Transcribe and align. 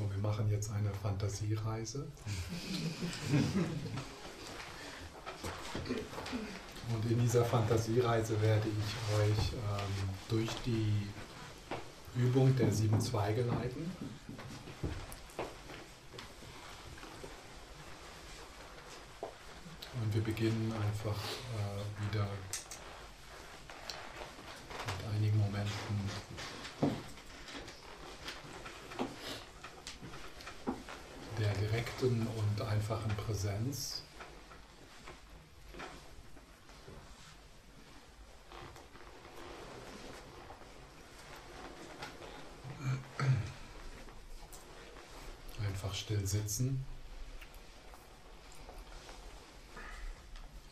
So, 0.00 0.10
wir 0.10 0.22
machen 0.22 0.48
jetzt 0.48 0.72
eine 0.72 0.90
Fantasiereise. 0.94 2.06
Und 6.88 7.10
in 7.10 7.20
dieser 7.20 7.44
Fantasiereise 7.44 8.40
werde 8.40 8.66
ich 8.66 9.18
euch 9.18 9.52
ähm, 9.52 10.08
durch 10.30 10.48
die 10.64 11.06
Übung 12.16 12.56
der 12.56 12.72
sieben 12.72 12.98
Zweige 12.98 13.42
leiten. 13.42 13.90
Und 20.02 20.14
wir 20.14 20.22
beginnen 20.22 20.72
einfach 20.72 21.20
äh, 21.20 22.08
wieder 22.08 22.26
der 31.40 31.54
direkten 31.54 32.26
und 32.26 32.62
einfachen 32.62 33.10
Präsenz. 33.16 34.02
Einfach 45.66 45.94
still 45.94 46.26
sitzen. 46.26 46.84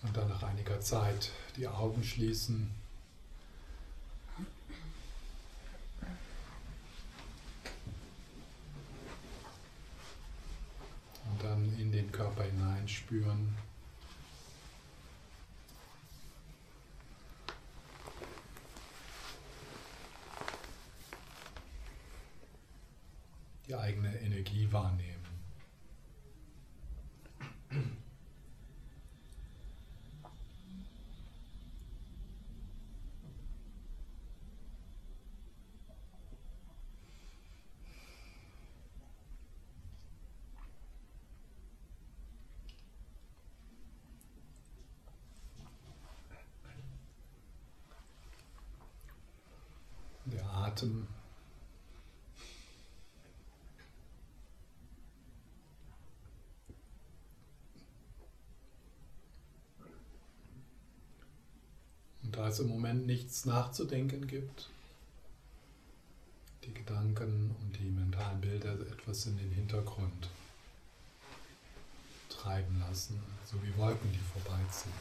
Und 0.02 0.16
dann 0.16 0.28
nach 0.28 0.42
einiger 0.42 0.80
Zeit 0.80 1.30
die 1.56 1.66
Augen 1.66 2.04
schließen. 2.04 2.70
Und 11.30 11.44
dann 11.44 11.78
in 11.78 11.87
den 11.98 12.12
Körper 12.12 12.44
hineinspüren. 12.44 13.56
Die 23.66 23.74
eigene 23.74 24.16
Energie 24.20 24.70
wahrnehmen. 24.70 25.18
Der 50.32 50.54
Atem. 50.78 51.06
Und 62.22 62.36
da 62.36 62.48
es 62.48 62.60
im 62.60 62.68
Moment 62.68 63.06
nichts 63.06 63.44
nachzudenken 63.44 64.26
gibt, 64.26 64.68
die 66.64 66.74
Gedanken 66.74 67.56
und 67.60 67.76
die 67.78 67.90
mentalen 67.90 68.40
Bilder 68.40 68.72
etwas 68.72 69.26
in 69.26 69.36
den 69.38 69.50
Hintergrund 69.50 70.28
treiben 72.28 72.78
lassen, 72.78 73.20
so 73.44 73.56
wie 73.62 73.76
Wolken, 73.76 74.12
die 74.12 74.18
vorbeiziehen. 74.18 74.92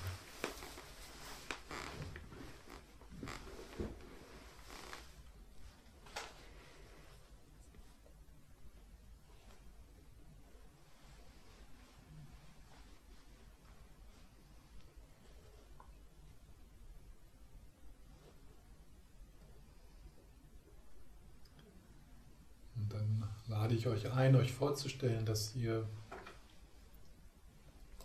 Und 22.77 22.93
dann 22.93 23.27
lade 23.47 23.66
ich 23.77 23.87
euch 23.87 24.11
ein, 24.11 24.35
euch 24.35 24.51
vorzustellen, 24.51 25.25
dass 25.25 25.55
ihr 25.55 25.87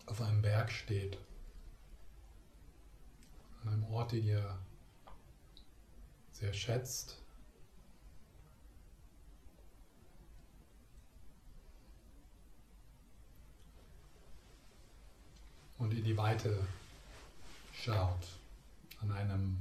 auf 0.07 0.21
einem 0.21 0.43
Berg 0.43 0.71
steht. 0.71 1.17
An 3.63 3.73
einem 3.73 3.85
Ort, 3.85 4.13
den 4.13 4.27
ihr 4.27 4.59
sehr 6.33 6.53
schätzt. 6.53 7.19
Und 15.79 15.93
in 15.95 16.05
die 16.05 16.17
Weite 16.17 16.65
schaut. 17.73 18.29
An 19.01 19.11
einem 19.11 19.57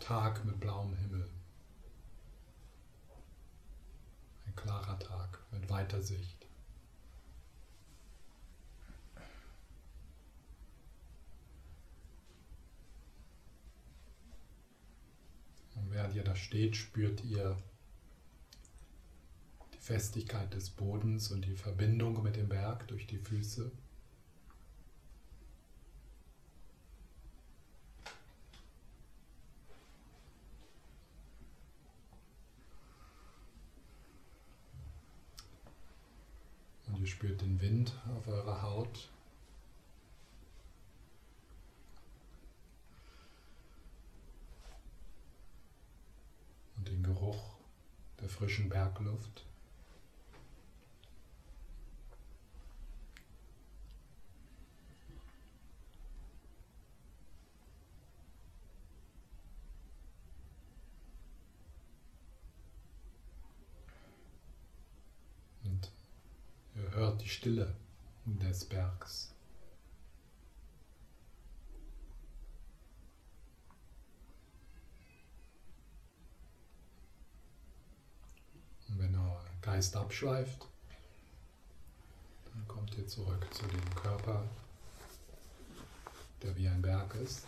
Tag 0.00 0.44
mit 0.44 0.58
blauem 0.58 0.96
Himmel. 0.96 1.28
Ein 4.52 4.56
klarer 4.56 4.98
Tag 4.98 5.38
mit 5.50 5.70
weiter 5.70 6.02
Sicht. 6.02 6.46
Und 15.74 15.90
während 15.90 16.14
ihr 16.14 16.22
da 16.22 16.36
steht, 16.36 16.76
spürt 16.76 17.24
ihr 17.24 17.56
die 19.72 19.78
Festigkeit 19.78 20.52
des 20.52 20.68
Bodens 20.68 21.30
und 21.30 21.46
die 21.46 21.56
Verbindung 21.56 22.22
mit 22.22 22.36
dem 22.36 22.50
Berg 22.50 22.86
durch 22.88 23.06
die 23.06 23.18
Füße. 23.18 23.72
Spürt 37.12 37.42
den 37.42 37.60
Wind 37.60 37.92
auf 38.16 38.26
eurer 38.26 38.62
Haut. 38.62 39.10
Und 46.76 46.88
den 46.88 47.02
Geruch 47.02 47.54
der 48.20 48.28
frischen 48.30 48.68
Bergluft. 48.70 49.44
Und 65.64 65.92
Ihr 66.74 66.90
hört 66.90 67.20
die 67.20 67.28
Stille 67.42 67.74
des 68.24 68.64
Bergs. 68.66 69.34
Und 78.86 79.00
wenn 79.00 79.16
euer 79.16 79.44
Geist 79.60 79.96
abschweift, 79.96 80.68
dann 82.44 82.68
kommt 82.68 82.96
ihr 82.96 83.08
zurück 83.08 83.44
zu 83.52 83.66
dem 83.66 83.94
Körper, 83.96 84.44
der 86.42 86.56
wie 86.56 86.68
ein 86.68 86.80
Berg 86.80 87.12
ist, 87.16 87.46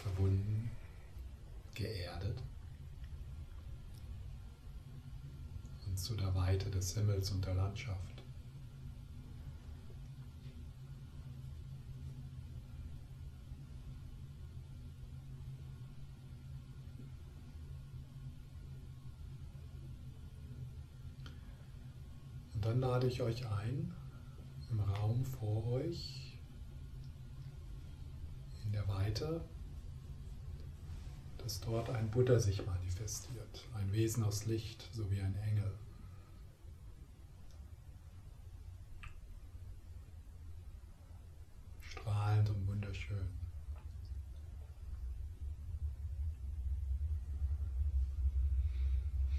verbunden, 0.00 0.70
geerdet. 1.74 2.38
Zu 6.02 6.14
der 6.16 6.34
Weite 6.34 6.70
des 6.70 6.94
Himmels 6.94 7.30
und 7.30 7.44
der 7.44 7.54
Landschaft. 7.54 8.22
Und 22.60 22.66
dann 22.66 22.80
lade 22.80 23.06
ich 23.06 23.22
euch 23.22 23.46
ein, 23.46 23.90
im 24.70 24.80
Raum 24.80 25.24
vor 25.24 25.66
euch, 25.68 26.38
in 28.64 28.72
der 28.72 28.86
Weite, 28.86 29.42
dass 31.38 31.60
dort 31.60 31.88
ein 31.88 32.10
Buddha 32.10 32.38
sich 32.38 32.64
manifestiert, 32.66 33.66
ein 33.74 33.90
Wesen 33.92 34.22
aus 34.22 34.44
Licht, 34.44 34.88
so 34.92 35.10
wie 35.10 35.20
ein 35.20 35.34
Engel. 35.36 35.72
Strahlend 41.80 42.50
und 42.50 42.68
wunderschön. 42.68 43.28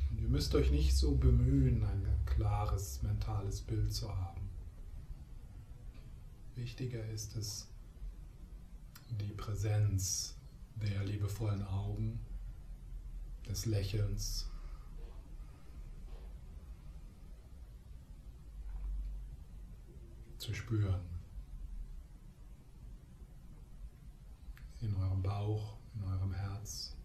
Und 0.09 0.19
ihr 0.19 0.27
müsst 0.41 0.55
euch 0.55 0.71
nicht 0.71 0.97
so 0.97 1.13
bemühen, 1.13 1.83
ein 1.83 2.03
klares 2.25 3.03
mentales 3.03 3.61
Bild 3.61 3.93
zu 3.93 4.09
haben. 4.09 4.49
Wichtiger 6.55 7.07
ist 7.09 7.35
es, 7.35 7.67
die 9.19 9.33
Präsenz 9.33 10.35
der 10.77 11.03
liebevollen 11.03 11.63
Augen, 11.67 12.19
des 13.47 13.67
Lächelns. 13.67 14.47
zu 20.39 20.55
spüren. 20.55 21.01
In 24.79 24.95
eurem 24.95 25.21
Bauch, 25.21 25.77
in 25.93 26.03
eurem 26.03 26.33
Herz. 26.33 26.95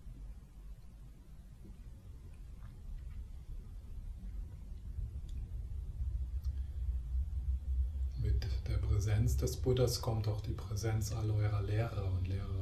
Mit 8.26 8.55
der 8.68 8.78
Präsenz 8.78 9.36
des 9.36 9.56
Buddhas 9.56 10.00
kommt 10.00 10.28
auch 10.28 10.40
die 10.40 10.52
Präsenz 10.52 11.12
all 11.12 11.30
eurer 11.30 11.62
Lehrer 11.62 12.10
und 12.12 12.26
Lehrerinnen. 12.26 12.56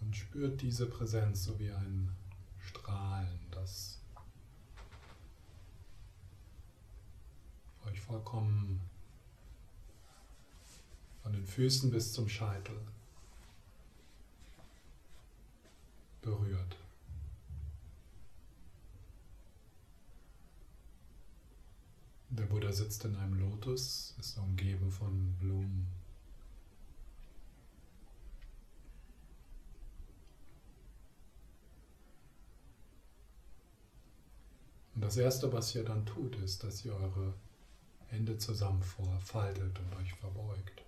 Und 0.00 0.16
spürt 0.16 0.62
diese 0.62 0.86
Präsenz 0.86 1.44
so 1.44 1.58
wie 1.58 1.70
ein 1.70 2.10
Strahlen, 2.60 3.38
das 3.50 3.98
euch 7.86 8.00
vollkommen 8.00 8.80
von 11.22 11.32
den 11.32 11.46
Füßen 11.46 11.90
bis 11.90 12.12
zum 12.14 12.28
Scheitel 12.28 12.78
berührt. 16.28 16.76
Der 22.28 22.44
Buddha 22.44 22.70
sitzt 22.72 23.04
in 23.04 23.16
einem 23.16 23.34
Lotus, 23.34 24.14
ist 24.18 24.38
umgeben 24.38 24.90
von 24.90 25.34
Blumen. 25.40 25.88
Und 34.94 35.00
das 35.00 35.16
Erste, 35.16 35.52
was 35.52 35.74
ihr 35.74 35.84
dann 35.84 36.04
tut, 36.04 36.36
ist, 36.36 36.62
dass 36.62 36.84
ihr 36.84 36.94
eure 36.94 37.32
Hände 38.08 38.36
zusammen 38.36 38.82
vorfaltet 38.82 39.78
und 39.78 39.96
euch 39.96 40.12
verbeugt. 40.14 40.87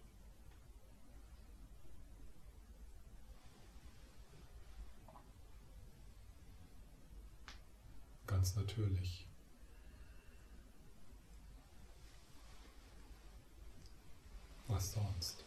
Ganz 8.41 8.57
natürlich. 8.57 9.27
Was 14.67 14.93
sonst? 14.93 15.45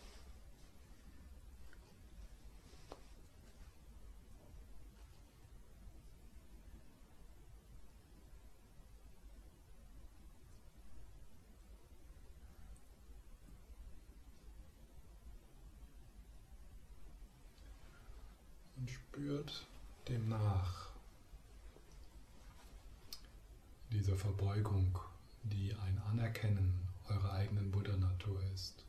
Und 18.75 18.91
spürt 18.91 19.65
dem 20.07 20.29
nach 20.29 20.93
diese 24.03 24.17
Verbeugung, 24.17 24.99
die 25.43 25.73
ein 25.75 25.97
Anerkennen 26.09 26.89
eurer 27.07 27.31
eigenen 27.31 27.71
Buddha-Natur 27.71 28.43
ist. 28.53 28.83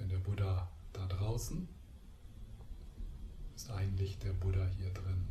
Denn 0.00 0.08
der 0.08 0.18
Buddha 0.18 0.68
da 0.92 1.06
draußen 1.06 1.68
ist 3.54 3.70
eigentlich 3.70 4.18
der 4.18 4.32
Buddha 4.32 4.66
hier 4.76 4.90
drin. 4.90 5.28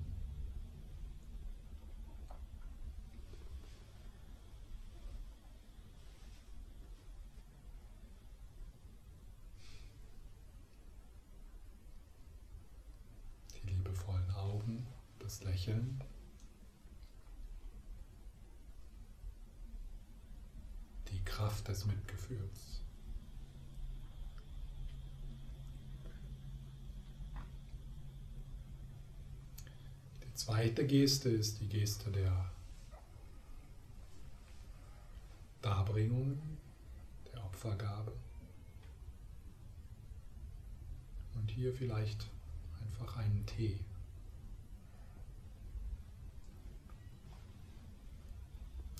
Die 13.62 13.68
liebevollen 13.68 14.30
Das 15.30 15.44
Lächeln. 15.44 16.04
Die 21.12 21.24
Kraft 21.24 21.68
des 21.68 21.86
Mitgefühls. 21.86 22.82
Die 30.24 30.34
zweite 30.34 30.88
Geste 30.88 31.30
ist 31.30 31.60
die 31.60 31.68
Geste 31.68 32.10
der 32.10 32.50
Darbringung, 35.62 36.42
der 37.32 37.46
Opfergabe. 37.46 38.14
Und 41.36 41.52
hier 41.52 41.72
vielleicht 41.72 42.28
einfach 42.82 43.18
einen 43.18 43.46
Tee. 43.46 43.80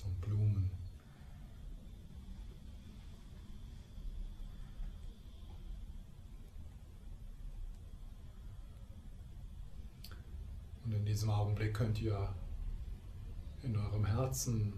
Und 0.02 0.20
Blumen. 0.22 0.70
Und 10.84 10.92
in 10.92 11.04
diesem 11.04 11.28
Augenblick 11.50 11.74
könnt 11.74 12.00
ihr 12.00 12.32
in 13.64 13.76
eurem 13.76 14.04
Herzen 14.04 14.72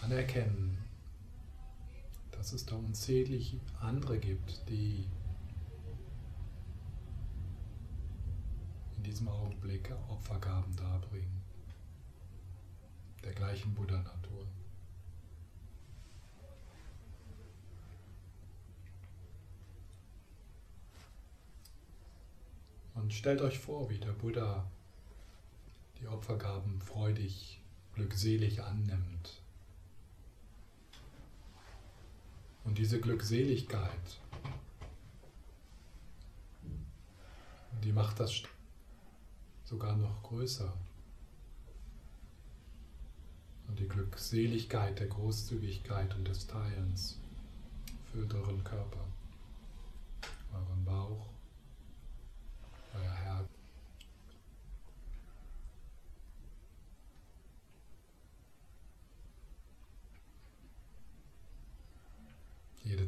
anerkennen, 0.00 0.78
dass 2.30 2.52
es 2.52 2.64
da 2.66 2.76
unzählig 2.76 3.58
andere 3.80 4.20
gibt, 4.20 4.68
die 4.68 5.04
in 8.96 9.02
diesem 9.02 9.26
Augenblick 9.26 9.92
Opfergaben 10.08 10.76
darbringen, 10.76 11.42
der 13.24 13.32
gleichen 13.32 13.74
Buddha-Natur. 13.74 14.46
Und 22.94 23.12
stellt 23.12 23.40
euch 23.40 23.58
vor, 23.58 23.90
wie 23.90 23.98
der 23.98 24.12
Buddha 24.12 24.64
die 26.02 26.08
Opfergaben 26.08 26.80
freudig, 26.80 27.60
glückselig 27.94 28.62
annimmt. 28.62 29.40
Und 32.64 32.78
diese 32.78 33.00
Glückseligkeit, 33.00 34.20
die 37.84 37.92
macht 37.92 38.18
das 38.18 38.42
sogar 39.64 39.96
noch 39.96 40.22
größer. 40.22 40.72
Und 43.68 43.78
die 43.78 43.88
Glückseligkeit 43.88 44.98
der 44.98 45.06
Großzügigkeit 45.06 46.14
und 46.16 46.26
des 46.26 46.46
Teilens 46.46 47.18
füllt 48.10 48.34
euren 48.34 48.62
Körper, 48.64 49.06
euren 50.52 50.84
Bauch, 50.84 51.26
euer 52.94 53.12
Herz. 53.12 53.48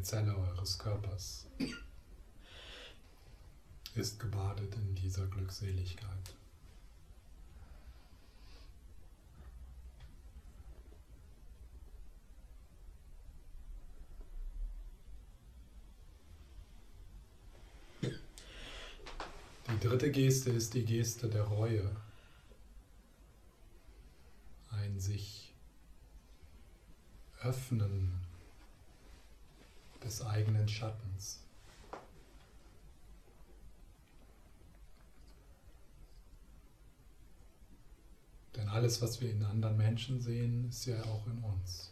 Zelle 0.04 0.36
eures 0.36 0.78
Körpers 0.78 1.46
ist 3.94 4.20
gebadet 4.20 4.74
in 4.76 4.94
dieser 4.94 5.26
Glückseligkeit. 5.26 6.36
Die 19.70 19.88
dritte 19.88 20.10
Geste 20.10 20.50
ist 20.50 20.74
die 20.74 20.84
Geste 20.84 21.28
der 21.28 21.44
Reue. 21.44 21.96
Ein 24.70 25.00
sich 25.00 25.54
öffnen 27.40 28.20
des 30.04 30.24
eigenen 30.24 30.68
Schattens. 30.68 31.40
Denn 38.54 38.68
alles, 38.68 39.02
was 39.02 39.20
wir 39.20 39.30
in 39.30 39.44
anderen 39.44 39.76
Menschen 39.76 40.20
sehen, 40.20 40.68
ist 40.68 40.86
ja 40.86 41.02
auch 41.04 41.26
in 41.26 41.38
uns. 41.42 41.90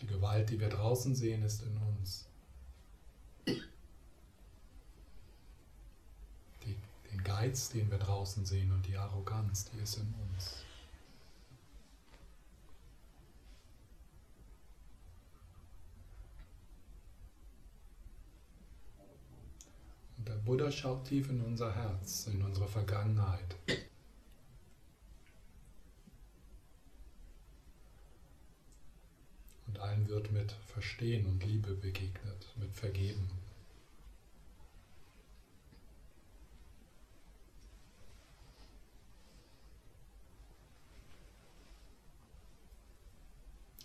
Die 0.00 0.06
Gewalt, 0.06 0.50
die 0.50 0.60
wir 0.60 0.68
draußen 0.68 1.14
sehen, 1.14 1.42
ist 1.42 1.62
in 1.62 1.76
uns. 1.76 2.28
Den 6.66 7.24
Geiz, 7.24 7.70
den 7.70 7.90
wir 7.90 7.98
draußen 7.98 8.44
sehen 8.44 8.72
und 8.72 8.86
die 8.86 8.96
Arroganz, 8.96 9.70
die 9.70 9.78
ist 9.78 9.98
in 9.98 10.14
uns. 10.14 10.64
Und 20.22 20.28
der 20.28 20.34
Buddha 20.34 20.70
schaut 20.70 21.04
tief 21.06 21.28
in 21.30 21.40
unser 21.40 21.74
Herz, 21.74 22.28
in 22.28 22.40
unsere 22.42 22.68
Vergangenheit. 22.68 23.56
Und 29.66 29.80
allen 29.80 30.08
wird 30.08 30.30
mit 30.30 30.52
Verstehen 30.52 31.26
und 31.26 31.42
Liebe 31.42 31.74
begegnet, 31.74 32.46
mit 32.54 32.72
Vergeben. 32.72 33.28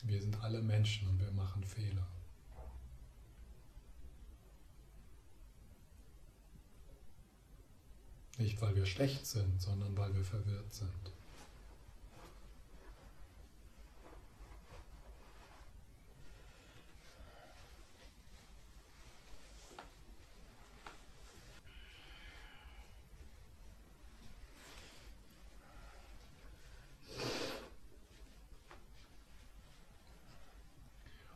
Wir 0.03 0.21
sind 0.21 0.39
alle 0.43 0.61
Menschen 0.61 1.07
und 1.07 1.19
wir 1.19 1.31
machen 1.31 1.63
Fehler. 1.63 2.05
Nicht, 8.37 8.61
weil 8.61 8.75
wir 8.75 8.85
schlecht 8.85 9.25
sind, 9.25 9.59
sondern 9.61 9.97
weil 9.97 10.13
wir 10.13 10.23
verwirrt 10.23 10.71
sind. 10.73 10.91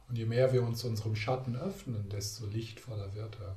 Und 0.08 0.18
je 0.18 0.26
mehr 0.26 0.52
wir 0.52 0.62
uns 0.62 0.84
unserem 0.84 1.16
Schatten 1.16 1.56
öffnen, 1.56 2.10
desto 2.10 2.46
lichtvoller 2.46 3.16
wird 3.16 3.40
er. 3.40 3.56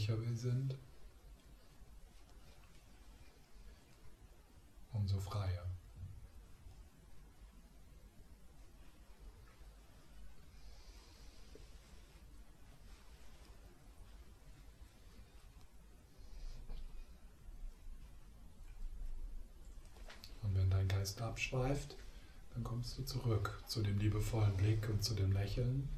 Ehrlicher 0.00 0.22
wir 0.22 0.34
sind, 0.34 0.76
umso 4.94 5.20
freier. 5.20 5.66
Geist 20.88 21.22
abschweift, 21.22 21.96
dann 22.52 22.64
kommst 22.64 22.98
du 22.98 23.04
zurück 23.04 23.62
zu 23.66 23.82
dem 23.82 23.98
liebevollen 23.98 24.56
Blick 24.56 24.88
und 24.88 25.02
zu 25.02 25.14
dem 25.14 25.32
Lächeln. 25.32 25.88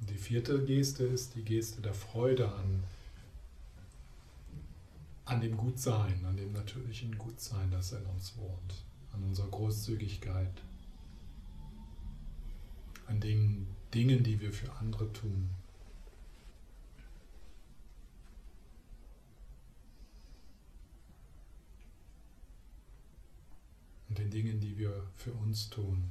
Die 0.00 0.15
vierte 0.26 0.64
Geste 0.64 1.04
ist 1.04 1.36
die 1.36 1.42
Geste 1.42 1.80
der 1.80 1.94
Freude 1.94 2.52
an 2.52 2.82
an 5.24 5.40
dem 5.40 5.56
Gutsein, 5.56 6.24
an 6.24 6.36
dem 6.36 6.52
natürlichen 6.52 7.16
Gutsein, 7.16 7.70
das 7.70 7.92
in 7.92 8.04
uns 8.06 8.36
wohnt 8.36 8.74
an 9.12 9.22
unserer 9.22 9.48
Großzügigkeit, 9.48 10.52
an 13.06 13.20
den 13.20 13.68
Dingen, 13.94 14.24
die 14.24 14.40
wir 14.40 14.52
für 14.52 14.72
andere 14.72 15.12
tun. 15.12 15.48
Und 24.08 24.18
den 24.18 24.30
Dingen, 24.30 24.60
die 24.60 24.76
wir 24.76 25.06
für 25.16 25.32
uns 25.32 25.70
tun. 25.70 26.10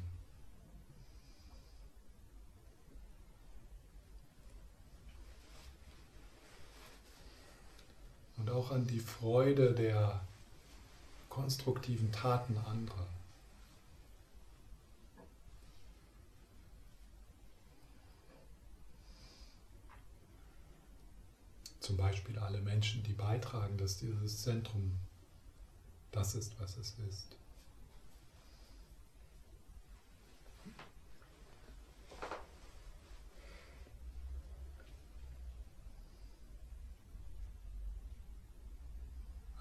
Und 8.46 8.52
auch 8.52 8.70
an 8.70 8.86
die 8.86 9.00
Freude 9.00 9.74
der 9.74 10.22
konstruktiven 11.30 12.12
Taten 12.12 12.56
anderer. 12.60 13.08
Zum 21.80 21.98
Beispiel 21.98 22.38
alle 22.38 22.62
Menschen, 22.62 23.02
die 23.02 23.14
beitragen, 23.14 23.78
dass 23.78 23.98
dieses 23.98 24.44
Zentrum 24.44 24.92
das 26.12 26.36
ist, 26.36 26.60
was 26.60 26.78
es 26.78 26.96
ist. 27.10 27.36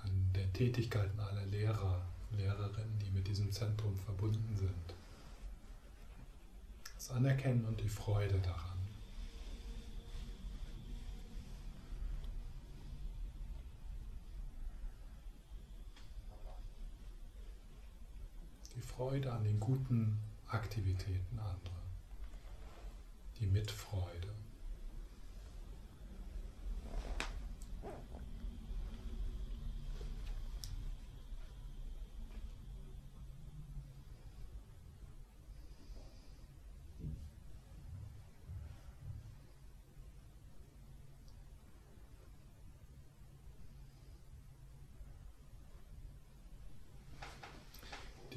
An 0.02 0.32
den 0.34 0.43
Tätigkeiten 0.54 1.18
aller 1.20 1.44
Lehrer, 1.46 2.00
Lehrerinnen, 2.30 2.98
die 3.00 3.10
mit 3.10 3.26
diesem 3.26 3.50
Zentrum 3.50 3.98
verbunden 3.98 4.56
sind. 4.56 4.94
Das 6.94 7.10
Anerkennen 7.10 7.64
und 7.66 7.78
die 7.80 7.88
Freude 7.88 8.38
daran. 8.38 8.78
Die 18.76 18.80
Freude 18.80 19.32
an 19.32 19.44
den 19.44 19.58
guten 19.58 20.18
Aktivitäten 20.46 21.38
anderer. 21.38 21.82
Die 23.40 23.46
Mitfreude. 23.46 24.03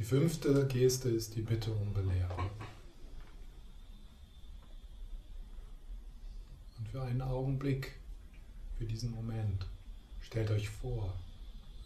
Fünfte 0.08 0.68
Geste 0.68 1.10
ist 1.10 1.36
die 1.36 1.42
Bitte 1.42 1.72
um 1.72 1.94
Belehrung. 1.94 2.50
Und 6.78 6.88
für 6.90 7.02
einen 7.02 7.22
Augenblick, 7.22 7.94
für 8.78 8.86
diesen 8.86 9.12
Moment, 9.12 9.66
Stellt 10.28 10.52
euch 10.52 10.70
vor, 10.70 11.14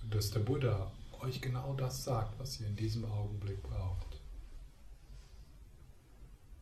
dass 0.10 0.32
der 0.32 0.40
Buddha 0.40 0.92
euch 1.20 1.40
genau 1.42 1.76
das 1.76 2.04
sagt, 2.04 2.40
was 2.40 2.60
ihr 2.60 2.66
in 2.66 2.76
diesem 2.76 3.06
Augenblick 3.06 3.62
braucht. 3.62 4.20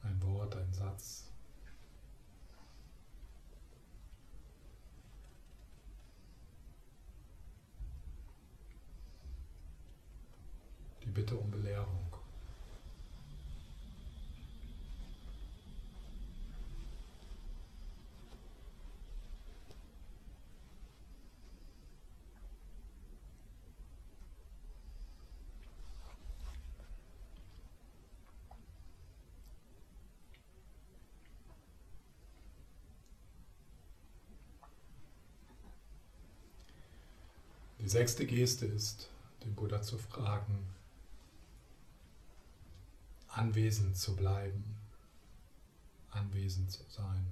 Ein 0.03 0.21
Wort, 0.21 0.57
ein 0.57 0.73
Satz. 0.73 1.28
Die 11.09 11.13
Bitte 11.13 11.35
um 11.35 11.49
Belehrung. 11.49 11.87
Die 37.79 37.89
sechste 37.89 38.27
Geste 38.27 38.67
ist, 38.67 39.09
den 39.43 39.55
Buddha 39.55 39.81
zu 39.81 39.97
fragen, 39.97 40.78
anwesend 43.29 43.97
zu 43.97 44.15
bleiben, 44.15 44.75
anwesend 46.11 46.71
zu 46.71 46.83
sein. 46.89 47.25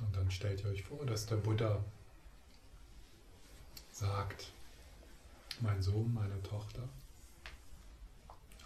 Und 0.00 0.16
dann 0.16 0.30
stellt 0.30 0.64
ihr 0.64 0.70
euch 0.70 0.82
vor, 0.82 1.04
dass 1.04 1.26
der 1.26 1.36
Buddha 1.36 1.84
sagt, 3.92 4.50
mein 5.60 5.82
Sohn, 5.82 6.12
meine 6.14 6.42
Tochter, 6.42 6.88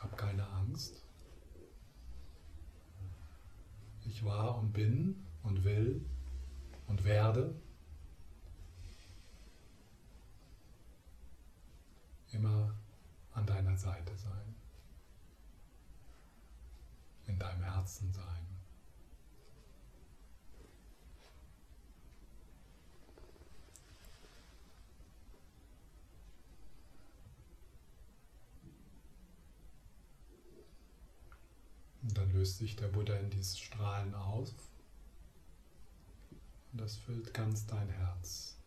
hab 0.05 0.19
keine 0.19 0.47
Angst. 0.51 1.03
Ich 4.05 4.23
war 4.23 4.59
und 4.59 4.73
bin 4.73 5.25
und 5.43 5.65
will 5.65 6.05
und 6.87 7.05
werde 7.05 7.55
immer 12.33 12.75
an 13.33 13.47
deiner 13.47 13.77
Seite 13.79 14.15
sein, 14.17 14.55
in 17.27 17.39
deinem 17.39 17.63
Herzen 17.63 18.13
sein. 18.13 18.35
Und 32.03 32.19
dann 32.19 32.34
löst 32.45 32.59
sich 32.59 32.77
der 32.77 32.89
Buddha 32.89 33.17
in 33.17 33.31
dieses 33.31 33.59
Strahlen 33.59 34.15
auf. 34.15 34.51
Und 36.73 36.79
das 36.79 36.95
füllt 36.97 37.33
ganz 37.33 37.67
dein 37.67 37.89
Herz, 37.89 38.59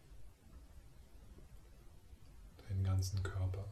deinen 2.67 2.83
ganzen 2.83 3.21
Körper. 3.21 3.63